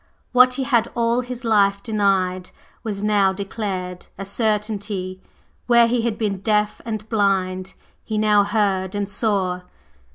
What 0.31 0.53
he 0.53 0.63
had 0.63 0.91
all 0.95 1.21
his 1.21 1.43
life 1.45 1.83
denied 1.83 2.49
was 2.81 3.03
now 3.03 3.31
declared 3.33 4.07
a 4.17 4.25
certainty; 4.25 5.21
where 5.67 5.85
he 5.87 6.01
had 6.01 6.17
been 6.17 6.39
deaf 6.39 6.81
and 6.85 7.07
blind, 7.07 7.75
he 8.03 8.17
now 8.17 8.43
heard 8.43 8.95
and 8.95 9.07
saw. 9.07 9.61